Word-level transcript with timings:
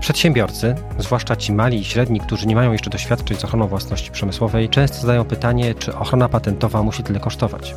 Przedsiębiorcy, 0.00 0.74
zwłaszcza 0.98 1.36
ci 1.36 1.52
mali 1.52 1.78
i 1.78 1.84
średni, 1.84 2.20
którzy 2.20 2.46
nie 2.46 2.54
mają 2.54 2.72
jeszcze 2.72 2.90
doświadczeń 2.90 3.36
z 3.36 3.44
ochroną 3.44 3.66
własności 3.66 4.10
przemysłowej, 4.10 4.68
często 4.68 5.00
zadają 5.00 5.24
pytanie, 5.24 5.74
czy 5.74 5.96
ochrona 5.96 6.28
patentowa 6.28 6.82
musi 6.82 7.02
tyle 7.02 7.20
kosztować. 7.20 7.74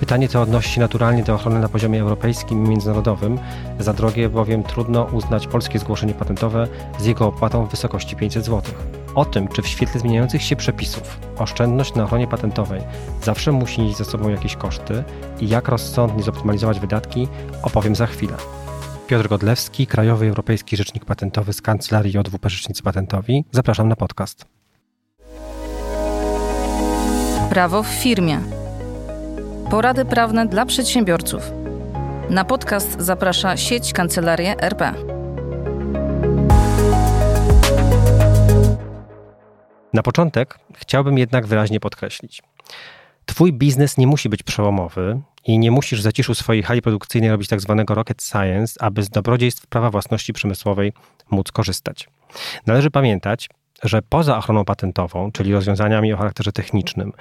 Pytanie 0.00 0.28
to 0.28 0.42
odnosi 0.42 0.70
się 0.70 0.80
naturalnie 0.80 1.22
do 1.22 1.34
ochrony 1.34 1.60
na 1.60 1.68
poziomie 1.68 2.00
europejskim 2.00 2.66
i 2.66 2.68
międzynarodowym. 2.68 3.38
Za 3.78 3.92
drogie 3.92 4.28
bowiem 4.28 4.62
trudno 4.62 5.04
uznać 5.04 5.46
polskie 5.46 5.78
zgłoszenie 5.78 6.14
patentowe 6.14 6.66
z 6.98 7.06
jego 7.06 7.26
opłatą 7.26 7.66
w 7.66 7.70
wysokości 7.70 8.16
500 8.16 8.44
zł. 8.44 8.74
O 9.14 9.24
tym, 9.24 9.48
czy 9.48 9.62
w 9.62 9.68
świetle 9.68 10.00
zmieniających 10.00 10.42
się 10.42 10.56
przepisów 10.56 11.18
oszczędność 11.38 11.94
na 11.94 12.04
ochronie 12.04 12.26
patentowej 12.26 12.80
zawsze 13.22 13.52
musi 13.52 13.80
nieść 13.80 13.96
ze 13.96 14.04
sobą 14.04 14.28
jakieś 14.28 14.56
koszty 14.56 15.04
i 15.40 15.48
jak 15.48 15.68
rozsądnie 15.68 16.22
zoptymalizować 16.22 16.80
wydatki, 16.80 17.28
opowiem 17.62 17.96
za 17.96 18.06
chwilę. 18.06 18.36
Piotr 19.10 19.28
Godlewski, 19.28 19.86
Krajowy 19.86 20.28
Europejski 20.28 20.76
Rzecznik 20.76 21.04
Patentowy 21.04 21.52
z 21.52 21.62
Kancelarii 21.62 22.12
JWP 22.12 22.50
Rzecznicy 22.50 22.82
Patentowi. 22.82 23.44
Zapraszam 23.50 23.88
na 23.88 23.96
podcast. 23.96 24.44
Prawo 27.50 27.82
w 27.82 27.86
firmie. 27.86 28.40
Porady 29.70 30.04
prawne 30.04 30.46
dla 30.46 30.66
przedsiębiorców. 30.66 31.52
Na 32.28 32.44
podcast 32.44 33.00
zaprasza 33.00 33.56
sieć 33.56 33.92
Kancelarie 33.92 34.60
RP. 34.60 34.94
Na 39.92 40.02
początek 40.02 40.58
chciałbym 40.76 41.18
jednak 41.18 41.46
wyraźnie 41.46 41.80
podkreślić. 41.80 42.42
Twój 43.26 43.52
biznes 43.52 43.98
nie 43.98 44.06
musi 44.06 44.28
być 44.28 44.42
przełomowy 44.42 45.20
i 45.44 45.58
nie 45.58 45.70
musisz 45.70 46.00
w 46.00 46.02
zaciszu 46.02 46.34
swojej 46.34 46.62
hali 46.62 46.82
produkcyjnej 46.82 47.30
robić 47.30 47.48
tak 47.48 47.60
zwanego 47.60 47.94
rocket 47.94 48.22
science, 48.22 48.82
aby 48.82 49.02
z 49.02 49.10
dobrodziejstw 49.10 49.66
prawa 49.66 49.90
własności 49.90 50.32
przemysłowej 50.32 50.92
móc 51.30 51.52
korzystać. 51.52 52.08
Należy 52.66 52.90
pamiętać, 52.90 53.48
że 53.82 54.02
poza 54.02 54.38
ochroną 54.38 54.64
patentową, 54.64 55.32
czyli 55.32 55.52
rozwiązaniami 55.52 56.12
o 56.12 56.16
charakterze 56.16 56.52
technicznym, 56.52 57.12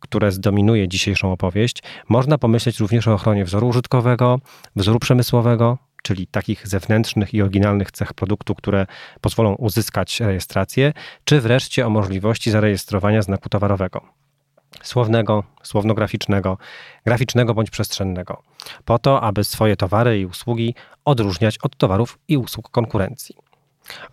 które 0.00 0.32
zdominuje 0.32 0.88
dzisiejszą 0.88 1.32
opowieść, 1.32 1.82
można 2.08 2.38
pomyśleć 2.38 2.80
również 2.80 3.08
o 3.08 3.14
ochronie 3.14 3.44
wzoru 3.44 3.68
użytkowego, 3.68 4.40
wzoru 4.76 4.98
przemysłowego, 4.98 5.78
czyli 6.02 6.26
takich 6.26 6.68
zewnętrznych 6.68 7.34
i 7.34 7.42
oryginalnych 7.42 7.90
cech 7.90 8.14
produktu, 8.14 8.54
które 8.54 8.86
pozwolą 9.20 9.54
uzyskać 9.54 10.20
rejestrację, 10.20 10.92
czy 11.24 11.40
wreszcie 11.40 11.86
o 11.86 11.90
możliwości 11.90 12.50
zarejestrowania 12.50 13.22
znaku 13.22 13.48
towarowego 13.48 14.25
słownego, 14.88 15.44
słownograficznego, 15.62 16.58
graficznego 17.06 17.54
bądź 17.54 17.70
przestrzennego, 17.70 18.42
po 18.84 18.98
to, 18.98 19.20
aby 19.20 19.44
swoje 19.44 19.76
towary 19.76 20.20
i 20.20 20.26
usługi 20.26 20.74
odróżniać 21.04 21.58
od 21.58 21.76
towarów 21.76 22.18
i 22.28 22.36
usług 22.36 22.70
konkurencji. 22.70 23.36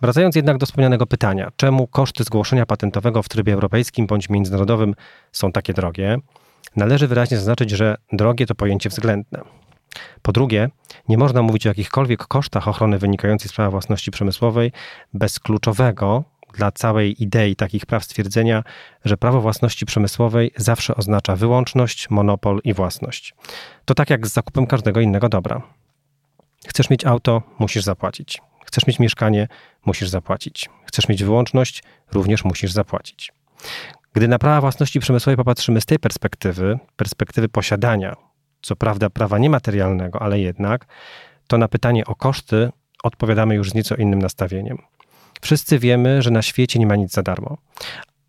Wracając 0.00 0.36
jednak 0.36 0.58
do 0.58 0.66
wspomnianego 0.66 1.06
pytania, 1.06 1.50
czemu 1.56 1.86
koszty 1.86 2.24
zgłoszenia 2.24 2.66
patentowego 2.66 3.22
w 3.22 3.28
trybie 3.28 3.52
europejskim 3.52 4.06
bądź 4.06 4.28
międzynarodowym 4.28 4.94
są 5.32 5.52
takie 5.52 5.72
drogie, 5.72 6.18
należy 6.76 7.08
wyraźnie 7.08 7.36
zaznaczyć, 7.36 7.70
że 7.70 7.96
drogie 8.12 8.46
to 8.46 8.54
pojęcie 8.54 8.88
względne. 8.88 9.40
Po 10.22 10.32
drugie, 10.32 10.68
nie 11.08 11.18
można 11.18 11.42
mówić 11.42 11.66
o 11.66 11.70
jakichkolwiek 11.70 12.26
kosztach 12.26 12.68
ochrony 12.68 12.98
wynikającej 12.98 13.48
z 13.48 13.52
prawa 13.52 13.70
własności 13.70 14.10
przemysłowej 14.10 14.72
bez 15.14 15.40
kluczowego 15.40 16.24
dla 16.56 16.72
całej 16.72 17.22
idei 17.22 17.56
takich 17.56 17.86
praw 17.86 18.04
stwierdzenia, 18.04 18.64
że 19.04 19.16
prawo 19.16 19.40
własności 19.40 19.86
przemysłowej 19.86 20.50
zawsze 20.56 20.94
oznacza 20.94 21.36
wyłączność, 21.36 22.10
monopol 22.10 22.60
i 22.64 22.74
własność. 22.74 23.34
To 23.84 23.94
tak 23.94 24.10
jak 24.10 24.26
z 24.26 24.32
zakupem 24.32 24.66
każdego 24.66 25.00
innego 25.00 25.28
dobra. 25.28 25.62
Chcesz 26.66 26.90
mieć 26.90 27.06
auto, 27.06 27.42
musisz 27.58 27.84
zapłacić. 27.84 28.40
Chcesz 28.64 28.86
mieć 28.86 28.98
mieszkanie, 28.98 29.48
musisz 29.86 30.08
zapłacić. 30.08 30.70
Chcesz 30.84 31.08
mieć 31.08 31.24
wyłączność, 31.24 31.82
również 32.12 32.44
musisz 32.44 32.72
zapłacić. 32.72 33.32
Gdy 34.12 34.28
na 34.28 34.38
prawa 34.38 34.60
własności 34.60 35.00
przemysłowej 35.00 35.36
popatrzymy 35.36 35.80
z 35.80 35.86
tej 35.86 35.98
perspektywy, 35.98 36.78
perspektywy 36.96 37.48
posiadania, 37.48 38.16
co 38.62 38.76
prawda 38.76 39.10
prawa 39.10 39.38
niematerialnego, 39.38 40.22
ale 40.22 40.40
jednak, 40.40 40.86
to 41.46 41.58
na 41.58 41.68
pytanie 41.68 42.04
o 42.04 42.14
koszty 42.14 42.70
odpowiadamy 43.02 43.54
już 43.54 43.70
z 43.70 43.74
nieco 43.74 43.94
innym 43.94 44.22
nastawieniem. 44.22 44.78
Wszyscy 45.44 45.78
wiemy, 45.78 46.22
że 46.22 46.30
na 46.30 46.42
świecie 46.42 46.78
nie 46.78 46.86
ma 46.86 46.96
nic 46.96 47.12
za 47.12 47.22
darmo. 47.22 47.56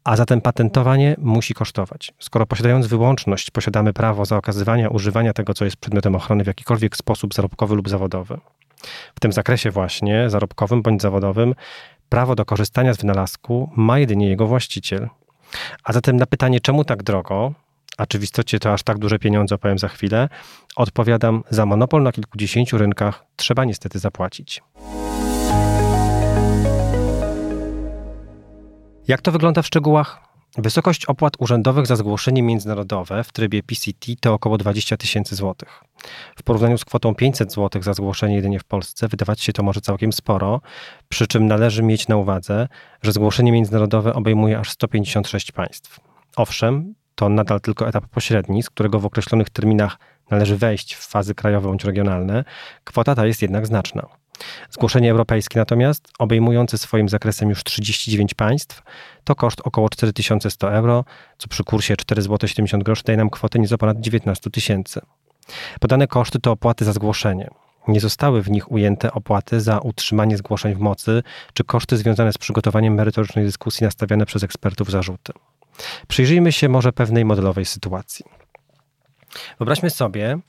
A 0.04 0.16
zatem 0.16 0.42
patentowanie 0.42 1.16
musi 1.18 1.54
kosztować. 1.54 2.14
Skoro 2.20 2.46
posiadając 2.46 2.88
wyłączność, 2.88 3.52
posiadamy 3.52 3.94
prawo 3.94 4.26
zaokazywania 4.26 4.90
używania 4.90 5.34
tego, 5.34 5.54
co 5.54 5.66
jest 5.66 5.78
przedmiotem 5.78 6.16
ochrony 6.16 6.44
w 6.44 6.48
jakikolwiek 6.48 6.98
sposób 6.98 7.34
zarobkowy 7.34 7.76
lub 7.76 7.90
zawodowy. 7.90 8.38
W 9.16 9.20
tym 9.20 9.32
zakresie 9.32 9.72
właśnie, 9.72 10.30
zarobkowym 10.30 10.82
bądź 10.82 11.02
zawodowym, 11.02 11.56
prawo 12.10 12.36
do 12.36 12.46
korzystania 12.46 12.94
z 12.94 12.98
wynalazku 12.98 13.70
ma 13.76 14.00
jedynie 14.00 14.30
jego 14.30 14.48
właściciel. 14.48 15.10
A 15.84 15.94
zatem 15.94 16.18
na 16.18 16.26
pytanie, 16.26 16.60
czemu 16.60 16.86
tak 16.86 17.04
drogo, 17.04 17.54
a 17.98 18.06
czy 18.06 18.20
w 18.20 18.24
istocie 18.24 18.60
to 18.60 18.74
aż 18.74 18.84
tak 18.84 18.98
duże 18.98 19.20
pieniądze, 19.20 19.56
opowiem 19.56 19.80
za 19.80 19.88
chwilę, 19.88 20.30
odpowiadam, 20.76 21.44
za 21.50 21.66
monopol 21.66 22.04
na 22.04 22.12
kilkudziesięciu 22.12 22.78
rynkach 22.78 23.26
trzeba 23.36 23.66
niestety 23.66 24.00
zapłacić. 24.00 24.62
Jak 29.08 29.22
to 29.22 29.32
wygląda 29.32 29.62
w 29.62 29.68
szczegółach? 29.68 30.22
Wysokość 30.58 31.06
opłat 31.06 31.34
urzędowych 31.40 31.88
za 31.88 31.96
zgłoszenie 31.96 32.44
międzynarodowe 32.44 33.24
w 33.24 33.32
trybie 33.32 33.64
PCT 33.64 34.12
to 34.20 34.34
około 34.34 34.58
20 34.58 34.98
tysięcy 34.98 35.36
złotych. 35.36 35.84
W 36.36 36.44
porównaniu 36.44 36.78
z 36.78 36.86
kwotą 36.86 37.16
500 37.16 37.54
zł 37.54 37.82
za 37.82 37.94
zgłoszenie 37.94 38.36
jedynie 38.36 38.60
w 38.60 38.64
Polsce 38.64 39.08
wydawać 39.08 39.42
się 39.42 39.54
to 39.54 39.64
może 39.64 39.82
całkiem 39.82 40.14
sporo, 40.14 40.62
przy 41.10 41.28
czym 41.28 41.48
należy 41.48 41.84
mieć 41.84 42.08
na 42.08 42.18
uwadze, 42.18 42.68
że 43.02 43.12
zgłoszenie 43.12 43.52
międzynarodowe 43.52 44.14
obejmuje 44.14 44.60
aż 44.60 44.70
156 44.70 45.52
państw. 45.52 46.00
Owszem, 46.36 46.94
to 47.16 47.30
nadal 47.30 47.62
tylko 47.62 47.88
etap 47.88 48.08
pośredni, 48.08 48.64
z 48.64 48.70
którego 48.70 49.00
w 49.00 49.06
określonych 49.06 49.50
terminach 49.50 49.98
należy 50.32 50.58
wejść 50.58 50.96
w 50.96 51.08
fazy 51.08 51.36
krajowe 51.36 51.68
bądź 51.68 51.84
regionalne, 51.84 52.44
kwota 52.84 53.16
ta 53.16 53.26
jest 53.26 53.42
jednak 53.42 53.68
znaczna. 53.68 54.08
Zgłoszenie 54.70 55.12
europejskie 55.12 55.60
natomiast, 55.60 56.12
obejmujące 56.20 56.78
swoim 56.78 57.10
zakresem 57.10 57.50
już 57.50 57.64
39 57.64 58.34
państw, 58.34 58.82
to 59.24 59.36
koszt 59.36 59.62
około 59.64 59.90
4100 59.90 60.74
euro, 60.74 61.06
co 61.38 61.48
przy 61.48 61.64
kursie 61.64 61.94
4,70 61.94 62.68
zł 62.68 62.96
daje 63.06 63.18
nam 63.18 63.30
kwotę 63.30 63.60
nieco 63.60 63.78
ponad 63.78 64.00
19 64.00 64.50
tysięcy. 64.50 65.02
Podane 65.80 66.08
koszty 66.08 66.40
to 66.40 66.52
opłaty 66.52 66.86
za 66.86 66.94
zgłoszenie. 66.94 67.50
Nie 67.88 68.00
zostały 68.00 68.42
w 68.42 68.52
nich 68.52 68.72
ujęte 68.72 69.12
opłaty 69.12 69.62
za 69.62 69.80
utrzymanie 69.80 70.38
zgłoszeń 70.38 70.76
w 70.76 70.80
mocy, 70.80 71.24
czy 71.54 71.64
koszty 71.64 71.98
związane 71.98 72.34
z 72.34 72.38
przygotowaniem 72.38 72.94
merytorycznej 72.94 73.46
dyskusji 73.46 73.84
nastawiane 73.84 74.26
przez 74.26 74.44
ekspertów 74.44 74.92
zarzuty. 74.92 75.34
Przyjrzyjmy 76.08 76.52
się 76.52 76.70
może 76.70 76.94
pewnej 76.94 77.26
modelowej 77.26 77.66
sytuacji. 77.66 78.26
Wyobraźmy 79.60 79.90
sobie, 79.90 80.40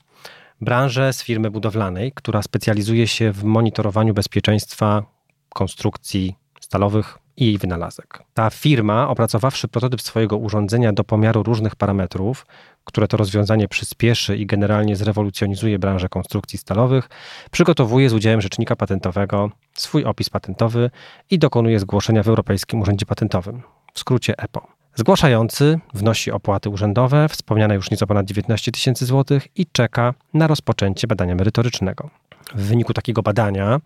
branżę 0.61 1.13
z 1.13 1.23
firmy 1.23 1.51
budowlanej, 1.51 2.11
która 2.11 2.41
specjalizuje 2.41 3.07
się 3.07 3.31
w 3.31 3.43
monitorowaniu 3.43 4.13
bezpieczeństwa 4.13 5.03
konstrukcji 5.49 6.35
stalowych 6.61 7.17
i 7.37 7.45
jej 7.45 7.57
wynalazek. 7.57 8.23
Ta 8.33 8.49
firma, 8.49 9.09
opracowawszy 9.09 9.67
prototyp 9.67 10.01
swojego 10.01 10.37
urządzenia 10.37 10.93
do 10.93 11.03
pomiaru 11.03 11.43
różnych 11.43 11.75
parametrów, 11.75 12.45
które 12.83 13.07
to 13.07 13.17
rozwiązanie 13.17 13.67
przyspieszy 13.67 14.37
i 14.37 14.45
generalnie 14.45 14.95
zrewolucjonizuje 14.95 15.79
branżę 15.79 16.09
konstrukcji 16.09 16.59
stalowych, 16.59 17.09
przygotowuje 17.51 18.09
z 18.09 18.13
udziałem 18.13 18.41
rzecznika 18.41 18.75
patentowego 18.75 19.51
swój 19.73 20.05
opis 20.05 20.29
patentowy 20.29 20.89
i 21.29 21.39
dokonuje 21.39 21.79
zgłoszenia 21.79 22.23
w 22.23 22.27
Europejskim 22.27 22.81
Urzędzie 22.81 23.05
Patentowym, 23.05 23.61
w 23.93 23.99
skrócie 23.99 24.37
EPO. 24.37 24.76
Zgłaszający 24.99 25.79
wnosi 25.93 26.31
opłaty 26.31 26.69
urzędowe, 26.69 27.29
wspomniane 27.29 27.75
już 27.75 27.91
nieco 27.91 28.07
ponad 28.07 28.25
19 28.25 28.71
tysięcy 28.71 29.05
złotych 29.05 29.47
i 29.55 29.65
czeka 29.71 30.13
na 30.33 30.47
rozpoczęcie 30.47 31.07
badania 31.07 31.35
merytorycznego. 31.35 32.09
W 32.55 32.61
wyniku 32.61 32.93
takiego 32.93 33.21
badania, 33.21 33.79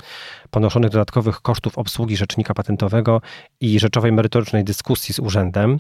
ponoszonych 0.52 0.92
dodatkowych 0.92 1.42
kosztów 1.42 1.78
obsługi 1.78 2.18
rzecznika 2.18 2.54
patentowego 2.54 3.22
i 3.62 3.80
rzeczowej 3.80 4.12
merytorycznej 4.12 4.64
dyskusji 4.64 5.14
z 5.14 5.20
urzędem 5.20 5.80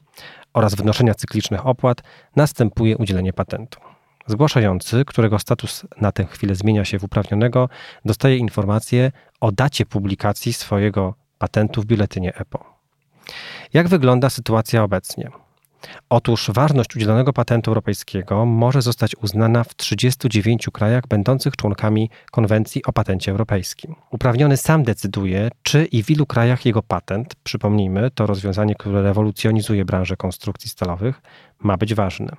oraz 0.53 0.75
wnoszenia 0.75 1.13
cyklicznych 1.13 1.67
opłat, 1.67 2.03
następuje 2.35 2.97
udzielenie 2.97 3.33
patentu. 3.33 3.79
Zgłaszający, 4.27 5.05
którego 5.05 5.39
status 5.39 5.85
na 6.01 6.11
tę 6.11 6.25
chwilę 6.25 6.55
zmienia 6.55 6.85
się 6.85 6.99
w 6.99 7.03
uprawnionego, 7.03 7.69
dostaje 8.05 8.37
informację 8.37 9.11
o 9.41 9.51
dacie 9.51 9.85
publikacji 9.85 10.53
swojego 10.53 11.13
patentu 11.37 11.81
w 11.81 11.85
biuletynie 11.85 12.35
EPO. 12.35 12.80
Jak 13.73 13.87
wygląda 13.87 14.29
sytuacja 14.29 14.83
obecnie? 14.83 15.31
Otóż 16.09 16.51
ważność 16.53 16.95
udzielonego 16.95 17.33
patentu 17.33 17.71
europejskiego 17.71 18.45
może 18.45 18.81
zostać 18.81 19.15
uznana 19.15 19.63
w 19.63 19.75
39 19.75 20.69
krajach 20.73 21.07
będących 21.07 21.55
członkami 21.55 22.09
konwencji 22.31 22.83
o 22.85 22.93
patencie 22.93 23.31
europejskim. 23.31 23.95
Uprawniony 24.11 24.57
sam 24.57 24.83
decyduje, 24.83 25.49
czy 25.63 25.85
i 25.85 26.03
w 26.03 26.09
ilu 26.09 26.25
krajach 26.25 26.65
jego 26.65 26.83
patent, 26.83 27.35
przypomnijmy, 27.43 28.11
to 28.11 28.25
rozwiązanie, 28.25 28.75
które 28.75 29.01
rewolucjonizuje 29.01 29.85
branżę 29.85 30.17
konstrukcji 30.17 30.69
stalowych, 30.69 31.21
ma 31.59 31.77
być 31.77 31.93
ważny. 31.93 32.31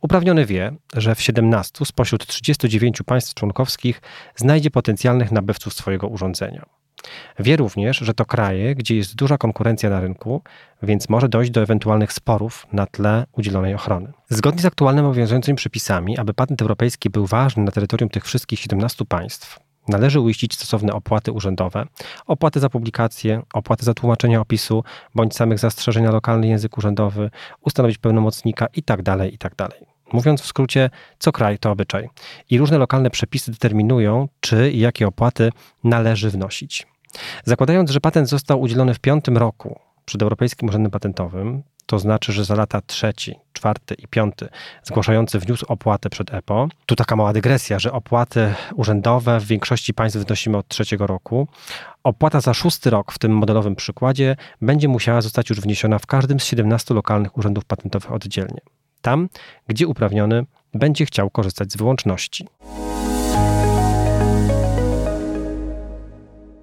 Uprawniony 0.00 0.46
wie, 0.46 0.72
że 0.96 1.14
w 1.14 1.22
17 1.22 1.84
spośród 1.84 2.26
39 2.26 3.02
państw 3.06 3.34
członkowskich 3.34 4.00
znajdzie 4.36 4.70
potencjalnych 4.70 5.32
nabywców 5.32 5.74
swojego 5.74 6.08
urządzenia. 6.08 6.66
Wie 7.38 7.56
również, 7.56 7.98
że 7.98 8.14
to 8.14 8.24
kraje, 8.24 8.74
gdzie 8.74 8.96
jest 8.96 9.14
duża 9.14 9.38
konkurencja 9.38 9.90
na 9.90 10.00
rynku, 10.00 10.42
więc 10.82 11.08
może 11.08 11.28
dojść 11.28 11.50
do 11.50 11.62
ewentualnych 11.62 12.12
sporów 12.12 12.66
na 12.72 12.86
tle 12.86 13.26
udzielonej 13.32 13.74
ochrony. 13.74 14.12
Zgodnie 14.28 14.62
z 14.62 14.64
aktualnymi 14.64 15.06
obowiązującymi 15.06 15.56
przepisami, 15.56 16.18
aby 16.18 16.34
patent 16.34 16.62
europejski 16.62 17.10
był 17.10 17.26
ważny 17.26 17.64
na 17.64 17.72
terytorium 17.72 18.10
tych 18.10 18.24
wszystkich 18.24 18.60
17 18.60 19.04
państw, 19.04 19.58
należy 19.88 20.20
uiścić 20.20 20.54
stosowne 20.54 20.92
opłaty 20.92 21.32
urzędowe, 21.32 21.86
opłaty 22.26 22.60
za 22.60 22.68
publikację, 22.68 23.42
opłaty 23.54 23.84
za 23.84 23.94
tłumaczenie 23.94 24.40
opisu, 24.40 24.84
bądź 25.14 25.36
samych 25.36 25.58
zastrzeżeń 25.58 26.04
na 26.04 26.10
lokalny 26.10 26.46
język 26.46 26.78
urzędowy, 26.78 27.30
ustanowić 27.60 27.98
pełnomocnika 27.98 28.66
itd., 28.74 29.02
tak 29.02 29.32
itd. 29.32 29.54
Tak 29.56 29.72
Mówiąc 30.12 30.42
w 30.42 30.46
skrócie, 30.46 30.90
co 31.18 31.32
kraj 31.32 31.58
to 31.58 31.70
obyczaj. 31.70 32.08
I 32.50 32.58
różne 32.58 32.78
lokalne 32.78 33.10
przepisy 33.10 33.50
determinują, 33.50 34.28
czy 34.40 34.70
i 34.70 34.78
jakie 34.78 35.06
opłaty 35.06 35.52
należy 35.84 36.30
wnosić. 36.30 36.86
Zakładając, 37.44 37.90
że 37.90 38.00
patent 38.00 38.28
został 38.28 38.60
udzielony 38.60 38.94
w 38.94 38.98
piątym 38.98 39.38
roku 39.38 39.78
przed 40.04 40.22
Europejskim 40.22 40.68
Urzędem 40.68 40.90
Patentowym, 40.90 41.62
to 41.86 41.98
znaczy, 41.98 42.32
że 42.32 42.44
za 42.44 42.54
lata 42.54 42.80
trzeci, 42.80 43.34
czwarty 43.52 43.94
i 43.94 44.08
piąty 44.08 44.48
zgłaszający 44.82 45.38
wniósł 45.38 45.66
opłatę 45.68 46.10
przed 46.10 46.34
EPO. 46.34 46.68
Tu 46.86 46.96
taka 46.96 47.16
mała 47.16 47.32
dygresja, 47.32 47.78
że 47.78 47.92
opłaty 47.92 48.54
urzędowe 48.74 49.40
w 49.40 49.44
większości 49.44 49.94
państw 49.94 50.18
wnosimy 50.18 50.56
od 50.56 50.68
trzeciego 50.68 51.06
roku. 51.06 51.48
Opłata 52.04 52.40
za 52.40 52.54
szósty 52.54 52.90
rok 52.90 53.12
w 53.12 53.18
tym 53.18 53.36
modelowym 53.36 53.76
przykładzie 53.76 54.36
będzie 54.60 54.88
musiała 54.88 55.20
zostać 55.20 55.50
już 55.50 55.60
wniesiona 55.60 55.98
w 55.98 56.06
każdym 56.06 56.40
z 56.40 56.44
17 56.44 56.94
lokalnych 56.94 57.38
urzędów 57.38 57.64
patentowych 57.64 58.12
oddzielnie. 58.12 58.60
Tam, 59.02 59.28
gdzie 59.68 59.86
uprawniony 59.86 60.44
będzie 60.74 61.06
chciał 61.06 61.30
korzystać 61.30 61.72
z 61.72 61.76
wyłączności. 61.76 62.46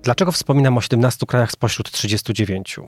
Dlaczego 0.04 0.32
wspominam 0.32 0.78
o 0.78 0.82
17 0.82 1.26
krajach 1.26 1.52
spośród 1.52 1.92
39? 1.92 2.80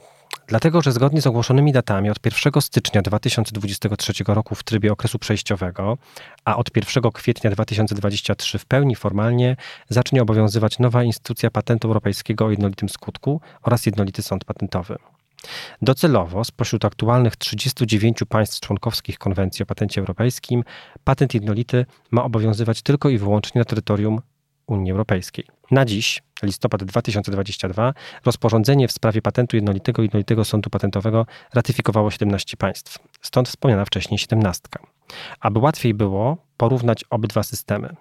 Dlatego, 0.47 0.81
że 0.81 0.91
zgodnie 0.91 1.21
z 1.21 1.27
ogłoszonymi 1.27 1.71
datami 1.71 2.09
od 2.09 2.25
1 2.25 2.61
stycznia 2.61 3.01
2023 3.01 4.13
roku 4.27 4.55
w 4.55 4.63
trybie 4.63 4.91
okresu 4.91 5.19
przejściowego, 5.19 5.97
a 6.45 6.55
od 6.55 6.75
1 6.75 7.11
kwietnia 7.11 7.51
2023 7.51 8.59
w 8.59 8.65
pełni 8.65 8.95
formalnie 8.95 9.55
zacznie 9.89 10.21
obowiązywać 10.21 10.79
nowa 10.79 11.03
instytucja 11.03 11.51
patentu 11.51 11.87
europejskiego 11.87 12.45
o 12.45 12.49
jednolitym 12.49 12.89
skutku 12.89 13.41
oraz 13.61 13.85
jednolity 13.85 14.21
sąd 14.21 14.45
patentowy. 14.45 14.95
Docelowo 15.81 16.43
spośród 16.43 16.85
aktualnych 16.85 17.35
39 17.35 18.19
państw 18.29 18.59
członkowskich 18.59 19.17
Konwencji 19.17 19.63
o 19.63 19.65
Patencie 19.65 20.01
Europejskim 20.01 20.63
patent 21.03 21.33
jednolity 21.33 21.85
ma 22.11 22.23
obowiązywać 22.23 22.81
tylko 22.81 23.09
i 23.09 23.17
wyłącznie 23.17 23.59
na 23.59 23.65
terytorium 23.65 24.21
Unii 24.67 24.91
Europejskiej. 24.91 25.45
Na 25.71 25.85
dziś, 25.85 26.23
listopad 26.43 26.83
2022, 26.83 27.93
rozporządzenie 28.25 28.87
w 28.87 28.91
sprawie 28.91 29.21
patentu 29.21 29.55
jednolitego 29.55 30.01
i 30.01 30.05
jednolitego 30.05 30.45
sądu 30.45 30.69
patentowego 30.69 31.25
ratyfikowało 31.53 32.11
17 32.11 32.57
państw, 32.57 32.99
stąd 33.21 33.49
wspomniana 33.49 33.85
wcześniej 33.85 34.17
17. 34.17 34.61
Aby 35.39 35.59
łatwiej 35.59 35.93
było 35.93 36.37
porównać 36.57 37.03
obydwa 37.09 37.43
systemy, 37.43 37.95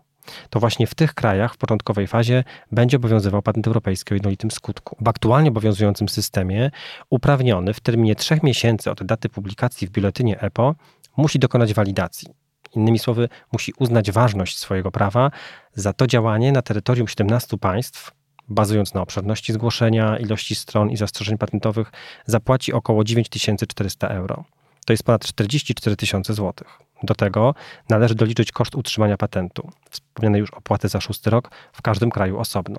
to 0.51 0.61
właśnie 0.61 0.87
w 0.87 0.95
tych 0.95 1.15
krajach 1.15 1.55
w 1.55 1.57
początkowej 1.57 2.07
fazie 2.07 2.45
będzie 2.73 2.97
obowiązywał 2.97 3.43
patent 3.43 3.67
europejski 3.67 4.15
o 4.15 4.15
jednolitym 4.15 4.51
skutku. 4.51 4.97
W 5.01 5.09
aktualnie 5.09 5.49
obowiązującym 5.49 6.09
systemie 6.09 6.71
uprawniony 7.11 7.75
w 7.75 7.81
terminie 7.81 8.17
trzech 8.17 8.43
miesięcy 8.43 8.91
od 8.91 9.03
daty 9.03 9.29
publikacji 9.29 9.87
w 9.87 9.91
biuletynie 9.91 10.41
EPO 10.41 10.75
musi 11.17 11.39
dokonać 11.39 11.75
walidacji. 11.75 12.42
Innymi 12.77 12.99
słowy, 12.99 13.29
musi 13.53 13.73
uznać 13.79 14.11
ważność 14.11 14.59
swojego 14.59 14.91
prawa 14.91 15.31
za 15.75 15.93
to 15.93 16.07
działanie 16.07 16.53
na 16.53 16.63
terytorium 16.63 17.09
17 17.09 17.59
państw, 17.59 18.11
bazując 18.49 18.95
na 18.95 19.01
obszerności 19.01 19.53
zgłoszenia, 19.53 20.19
ilości 20.19 20.55
stron 20.55 20.91
i 20.91 20.97
zastrzeżeń 20.97 21.39
patentowych, 21.39 21.93
zapłaci 22.27 22.73
około 22.73 23.05
9400 23.05 24.09
euro. 24.09 24.45
To 24.87 24.93
jest 24.93 25.03
ponad 25.03 25.27
44 25.27 25.97
tysiące 25.97 26.35
złotych. 26.35 26.79
Do 27.03 27.15
tego 27.15 27.55
należy 27.89 28.15
doliczyć 28.15 28.53
koszt 28.53 28.75
utrzymania 28.75 29.17
patentu, 29.17 29.71
wspomniane 29.91 30.39
już 30.39 30.51
opłaty 30.51 30.89
za 30.89 31.01
szósty 31.01 31.31
rok, 31.31 31.51
w 31.73 31.83
każdym 31.83 32.11
kraju 32.11 32.39
osobno. 32.39 32.79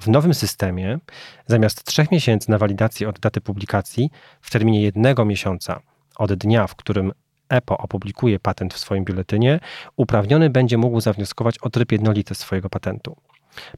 W 0.00 0.08
nowym 0.08 0.34
systemie 0.34 0.98
zamiast 1.46 1.84
trzech 1.84 2.10
miesięcy 2.10 2.50
na 2.50 2.58
walidację 2.58 3.08
od 3.08 3.18
daty 3.18 3.40
publikacji, 3.40 4.10
w 4.40 4.50
terminie 4.50 4.82
jednego 4.82 5.24
miesiąca 5.24 5.80
od 6.16 6.34
dnia, 6.34 6.66
w 6.66 6.74
którym 6.74 7.12
EPO 7.50 7.78
opublikuje 7.78 8.38
patent 8.38 8.74
w 8.74 8.78
swoim 8.78 9.04
biuletynie, 9.04 9.60
uprawniony 9.96 10.50
będzie 10.50 10.78
mógł 10.78 11.00
zawnioskować 11.00 11.58
o 11.58 11.70
tryb 11.70 11.92
jednolity 11.92 12.34
swojego 12.34 12.70
patentu. 12.70 13.16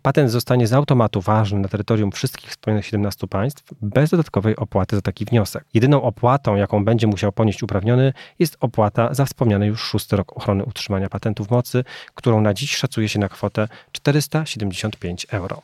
Patent 0.02 0.30
zostanie 0.30 0.66
z 0.66 0.72
automatu 0.72 1.20
ważny 1.20 1.58
na 1.58 1.68
terytorium 1.68 2.12
wszystkich 2.12 2.50
wspomnianych 2.50 2.86
17 2.86 3.26
państw 3.26 3.64
bez 3.82 4.10
dodatkowej 4.10 4.56
opłaty 4.56 4.96
za 4.96 5.02
taki 5.02 5.24
wniosek. 5.24 5.64
Jedyną 5.74 6.02
opłatą, 6.02 6.56
jaką 6.56 6.84
będzie 6.84 7.06
musiał 7.06 7.32
ponieść 7.32 7.62
uprawniony, 7.62 8.12
jest 8.38 8.56
opłata 8.60 9.14
za 9.14 9.24
wspomniany 9.24 9.66
już 9.66 9.82
szósty 9.82 10.16
rok 10.16 10.36
ochrony 10.36 10.64
utrzymania 10.64 11.08
patentu 11.08 11.44
w 11.44 11.50
mocy, 11.50 11.84
którą 12.14 12.40
na 12.40 12.54
dziś 12.54 12.76
szacuje 12.76 13.08
się 13.08 13.18
na 13.18 13.28
kwotę 13.28 13.68
475 13.92 15.26
euro. 15.30 15.62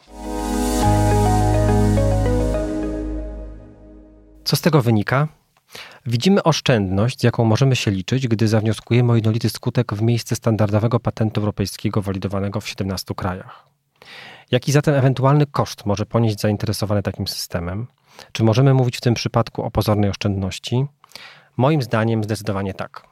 Co 4.45 4.57
z 4.57 4.61
tego 4.61 4.83
wynika? 4.83 5.29
Widzimy 6.07 6.43
oszczędność, 6.43 7.21
z 7.21 7.23
jaką 7.23 7.45
możemy 7.45 7.77
się 7.77 7.91
liczyć, 7.91 8.29
gdy 8.29 8.49
zawnioskujemy 8.49 9.13
o 9.13 9.15
jednolity 9.15 9.51
skutek 9.51 9.95
w 9.95 10.03
miejsce 10.03 10.37
standardowego 10.37 11.01
patentu 11.01 11.41
europejskiego 11.41 12.03
walidowanego 12.03 12.61
w 12.61 12.69
17 12.69 13.15
krajach. 13.15 13.69
Jaki 14.51 14.73
zatem 14.73 14.95
ewentualny 14.95 15.47
koszt 15.47 15.87
może 15.87 16.07
ponieść 16.07 16.41
zainteresowany 16.41 17.03
takim 17.03 17.27
systemem? 17.27 17.87
Czy 18.33 18.45
możemy 18.45 18.75
mówić 18.75 18.97
w 18.97 19.01
tym 19.01 19.15
przypadku 19.15 19.63
o 19.63 19.71
pozornej 19.71 20.11
oszczędności? 20.11 20.87
Moim 21.57 21.83
zdaniem 21.83 22.25
zdecydowanie 22.25 22.75
tak. 22.75 23.08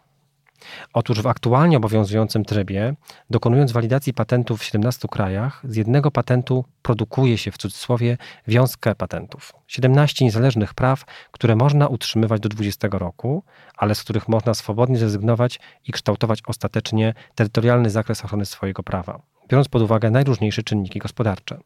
Otóż 0.92 1.20
w 1.22 1.26
aktualnie 1.26 1.76
obowiązującym 1.76 2.44
trybie, 2.44 2.94
dokonując 3.30 3.72
walidacji 3.72 4.14
patentów 4.14 4.60
w 4.60 4.64
17 4.64 5.08
krajach, 5.08 5.62
z 5.64 5.76
jednego 5.76 6.10
patentu 6.10 6.64
produkuje 6.82 7.38
się 7.38 7.50
w 7.50 7.58
cudzysłowie 7.58 8.18
wiązkę 8.48 8.94
patentów. 8.94 9.52
17 9.66 10.24
niezależnych 10.24 10.74
praw, 10.74 11.04
które 11.30 11.56
można 11.56 11.86
utrzymywać 11.86 12.40
do 12.40 12.48
20 12.48 12.88
roku, 12.92 13.42
ale 13.76 13.94
z 13.94 14.00
których 14.00 14.28
można 14.28 14.54
swobodnie 14.54 14.98
zrezygnować 14.98 15.60
i 15.84 15.92
kształtować 15.92 16.40
ostatecznie 16.46 17.14
terytorialny 17.34 17.90
zakres 17.90 18.24
ochrony 18.24 18.46
swojego 18.46 18.82
prawa 18.82 19.20
biorąc 19.48 19.68
pod 19.68 19.82
uwagę 19.82 20.10
najróżniejsze 20.10 20.62
czynniki 20.62 20.98
gospodarcze. 20.98 21.58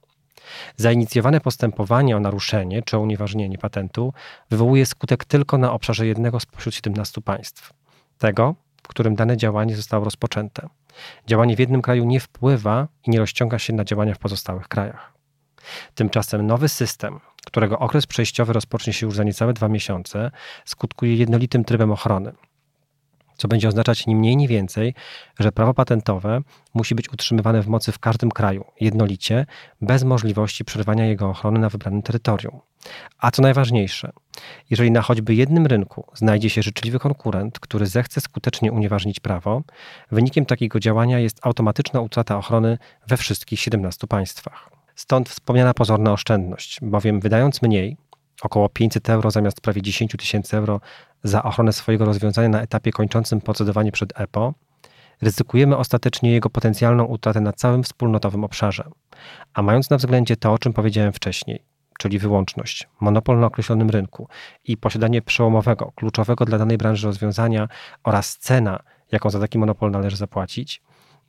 Zainicjowane 0.77 1.41
postępowanie 1.41 2.17
o 2.17 2.21
naruszenie 2.21 2.83
czy 2.83 2.97
o 2.97 3.01
unieważnienie 3.01 3.59
patentu 3.59 4.13
wywołuje 4.51 4.87
skutek 4.87 5.25
tylko 5.25 5.59
na 5.59 5.73
obszarze 5.73 6.07
jednego 6.07 6.41
spośród 6.41 6.75
17 6.75 7.21
państw. 7.21 7.73
Tego, 8.19 8.55
w 8.83 8.89
którym 8.89 9.15
dane 9.15 9.37
działanie 9.37 9.77
zostało 9.77 10.05
rozpoczęte. 10.05 10.69
Działanie 11.27 11.57
w 11.57 11.59
jednym 11.59 11.83
kraju 11.83 12.05
nie 12.05 12.21
wpływa 12.21 12.89
i 13.07 13.11
nie 13.11 13.19
rozciąga 13.19 13.59
się 13.59 13.73
na 13.73 13.85
działania 13.85 14.15
w 14.15 14.19
pozostałych 14.19 14.69
krajach. 14.69 15.13
Tymczasem 15.95 16.47
nowy 16.47 16.69
system, 16.69 17.21
którego 17.47 17.79
okres 17.79 18.07
przejściowy 18.07 18.53
rozpocznie 18.53 18.93
się 18.93 19.07
już 19.07 19.17
za 19.17 19.25
niecałe 19.25 19.53
dwa 19.53 19.69
miesiące, 19.69 20.31
skutkuje 20.65 21.15
jednolitym 21.15 21.65
trybem 21.65 21.93
ochrony, 21.93 22.33
co 23.41 23.49
będzie 23.49 23.69
oznaczać 23.69 24.07
ni 24.07 24.17
mniej, 24.17 24.37
ni 24.37 24.49
więcej, 24.49 24.95
że 25.39 25.53
prawo 25.53 25.75
patentowe 25.75 26.41
musi 26.75 26.95
być 26.95 27.13
utrzymywane 27.13 27.63
w 27.63 27.69
mocy 27.69 27.93
w 27.93 27.99
każdym 27.99 28.31
kraju, 28.31 28.65
jednolicie, 28.81 29.47
bez 29.81 30.05
możliwości 30.05 30.65
przerwania 30.65 31.07
jego 31.07 31.29
ochrony 31.29 31.59
na 31.59 31.69
wybranym 31.69 32.03
terytorium. 32.03 32.61
A 33.19 33.31
co 33.31 33.43
najważniejsze, 33.43 34.13
jeżeli 34.71 34.91
na 34.91 35.03
choćby 35.03 35.35
jednym 35.35 35.67
rynku 35.67 36.07
znajdzie 36.15 36.51
się 36.51 36.63
życzliwy 36.63 36.99
konkurent, 36.99 37.59
który 37.59 37.87
zechce 37.87 38.21
skutecznie 38.21 38.73
unieważnić 38.73 39.21
prawo, 39.21 39.63
wynikiem 40.11 40.47
takiego 40.47 40.81
działania 40.81 41.19
jest 41.19 41.39
automatyczna 41.43 42.01
utrata 42.01 42.39
ochrony 42.39 42.79
we 43.07 43.17
wszystkich 43.17 43.61
17 43.61 44.07
państwach. 44.07 44.71
Stąd 44.95 45.29
wspomniana 45.29 45.75
pozorna 45.75 46.13
oszczędność, 46.13 46.79
bowiem 46.83 47.21
wydając 47.21 47.63
mniej, 47.63 47.97
około 48.43 48.69
500 48.69 49.11
euro 49.11 49.31
zamiast 49.31 49.61
prawie 49.61 49.83
10 49.83 50.13
tysięcy 50.19 50.57
euro 50.57 50.81
za 51.23 51.43
ochronę 51.43 51.73
swojego 51.73 52.05
rozwiązania 52.05 52.49
na 52.49 52.63
etapie 52.63 52.93
kończącym 52.93 53.41
procedowanie 53.41 53.93
przed 53.93 54.21
EPO, 54.21 54.55
ryzykujemy 55.23 55.77
ostatecznie 55.77 56.33
jego 56.33 56.51
potencjalną 56.51 57.05
utratę 57.05 57.41
na 57.41 57.53
całym 57.53 57.83
wspólnotowym 57.83 58.45
obszarze. 58.45 58.85
A 59.55 59.63
mając 59.63 59.91
na 59.91 59.97
względzie 59.97 60.37
to, 60.37 60.53
o 60.53 60.59
czym 60.59 60.73
powiedziałem 60.73 61.13
wcześniej, 61.13 61.63
czyli 61.99 62.19
wyłączność, 62.19 62.89
monopol 63.01 63.41
na 63.41 63.47
określonym 63.47 63.91
rynku 63.91 64.29
i 64.65 64.77
posiadanie 64.77 65.23
przełomowego, 65.23 65.93
kluczowego 65.95 66.45
dla 66.45 66.59
danej 66.59 66.79
branży 66.79 67.07
rozwiązania 67.07 67.69
oraz 68.05 68.39
cena, 68.39 68.81
jaką 69.13 69.31
za 69.31 69.41
taki 69.41 69.59
monopol 69.59 69.91
należy 69.91 70.17
zapłacić, 70.17 70.83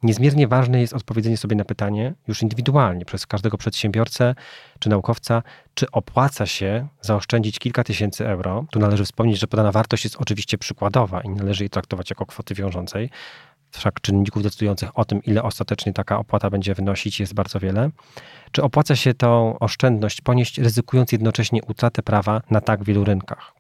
Niezmiernie 0.04 0.48
ważne 0.48 0.82
jest 0.82 0.94
odpowiedzenie 0.94 1.38
sobie 1.38 1.56
na 1.56 1.66
pytanie, 1.66 2.14
już 2.28 2.42
indywidualnie, 2.42 3.06
przez 3.06 3.28
każdego 3.28 3.58
przedsiębiorcę 3.58 4.36
czy 4.80 4.90
naukowca, 4.90 5.44
czy 5.74 5.92
opłaca 5.92 6.46
się 6.46 6.88
zaoszczędzić 7.02 7.60
kilka 7.60 7.84
tysięcy 7.84 8.28
euro. 8.28 8.66
Tu 8.72 8.80
należy 8.80 9.06
wspomnieć, 9.06 9.40
że 9.40 9.48
podana 9.48 9.72
wartość 9.72 10.04
jest 10.04 10.16
oczywiście 10.16 10.58
przykładowa 10.58 11.22
i 11.22 11.30
nie 11.30 11.36
należy 11.36 11.64
jej 11.64 11.70
traktować 11.70 12.10
jako 12.10 12.26
kwoty 12.26 12.54
wiążącej. 12.54 13.10
wszak 13.72 14.02
czynników 14.02 14.44
decydujących 14.44 15.00
o 15.00 15.06
tym, 15.06 15.24
ile 15.24 15.44
ostatecznie 15.44 15.94
taka 15.94 16.20
opłata 16.20 16.50
będzie 16.50 16.74
wynosić, 16.74 17.20
jest 17.20 17.34
bardzo 17.34 17.60
wiele. 17.60 17.90
Czy 18.52 18.64
opłaca 18.64 18.96
się 18.96 19.14
tą 19.14 19.60
oszczędność 19.60 20.22
ponieść, 20.22 20.58
ryzykując 20.58 21.12
jednocześnie 21.12 21.62
utratę 21.68 22.04
prawa 22.04 22.42
na 22.50 22.62
tak 22.62 22.84
wielu 22.84 23.04
rynkach? 23.04 23.54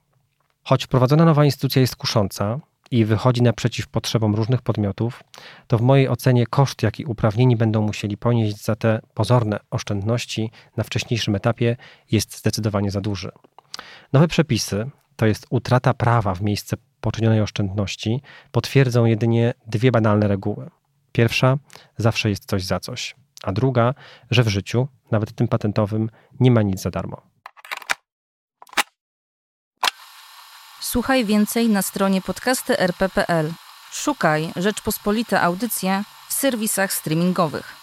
Choć 0.63 0.85
wprowadzona 0.85 1.25
nowa 1.25 1.45
instytucja 1.45 1.81
jest 1.81 1.95
kusząca 1.95 2.59
i 2.91 3.05
wychodzi 3.05 3.41
naprzeciw 3.41 3.87
potrzebom 3.87 4.35
różnych 4.35 4.61
podmiotów, 4.61 5.23
to 5.67 5.77
w 5.77 5.81
mojej 5.81 6.09
ocenie 6.09 6.47
koszt, 6.47 6.83
jaki 6.83 7.05
uprawnieni 7.05 7.55
będą 7.55 7.81
musieli 7.81 8.17
ponieść 8.17 8.63
za 8.63 8.75
te 8.75 9.01
pozorne 9.13 9.59
oszczędności 9.71 10.51
na 10.77 10.83
wcześniejszym 10.83 11.35
etapie, 11.35 11.77
jest 12.11 12.37
zdecydowanie 12.37 12.91
za 12.91 13.01
duży. 13.01 13.31
Nowe 14.13 14.27
przepisy, 14.27 14.89
to 15.15 15.25
jest 15.25 15.47
utrata 15.49 15.93
prawa 15.93 16.35
w 16.35 16.41
miejsce 16.41 16.77
poczynionej 17.01 17.41
oszczędności, 17.41 18.21
potwierdzą 18.51 19.05
jedynie 19.05 19.53
dwie 19.67 19.91
banalne 19.91 20.27
reguły. 20.27 20.69
Pierwsza, 21.11 21.57
zawsze 21.97 22.29
jest 22.29 22.45
coś 22.45 22.63
za 22.63 22.79
coś, 22.79 23.15
a 23.43 23.51
druga, 23.51 23.93
że 24.31 24.43
w 24.43 24.47
życiu, 24.47 24.87
nawet 25.11 25.35
tym 25.35 25.47
patentowym, 25.47 26.09
nie 26.39 26.51
ma 26.51 26.61
nic 26.61 26.81
za 26.81 26.91
darmo. 26.91 27.30
Słuchaj 30.83 31.25
więcej 31.25 31.69
na 31.69 31.81
stronie 31.81 32.21
podcasty.rp.pl. 32.21 33.53
Szukaj 33.91 34.51
Rzeczpospolite 34.55 35.41
Audycje 35.41 36.03
w 36.29 36.33
serwisach 36.33 36.93
streamingowych. 36.93 37.80